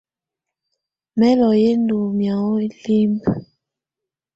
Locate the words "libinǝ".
2.67-3.31